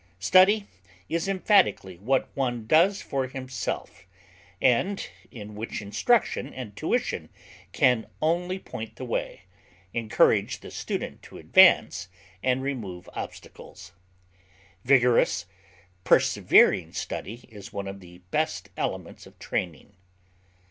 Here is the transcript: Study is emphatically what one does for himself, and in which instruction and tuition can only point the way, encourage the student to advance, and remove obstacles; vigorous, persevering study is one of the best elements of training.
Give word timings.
Study 0.17 0.65
is 1.09 1.27
emphatically 1.27 1.99
what 1.99 2.27
one 2.35 2.65
does 2.65 3.03
for 3.03 3.27
himself, 3.27 4.07
and 4.59 5.07
in 5.29 5.53
which 5.53 5.79
instruction 5.79 6.51
and 6.55 6.75
tuition 6.75 7.29
can 7.71 8.07
only 8.19 8.57
point 8.57 8.95
the 8.95 9.05
way, 9.05 9.43
encourage 9.93 10.61
the 10.61 10.71
student 10.71 11.21
to 11.21 11.37
advance, 11.37 12.09
and 12.41 12.63
remove 12.63 13.07
obstacles; 13.13 13.91
vigorous, 14.83 15.45
persevering 16.03 16.93
study 16.93 17.45
is 17.49 17.71
one 17.71 17.87
of 17.87 17.99
the 17.99 18.23
best 18.31 18.69
elements 18.75 19.27
of 19.27 19.37
training. 19.37 19.93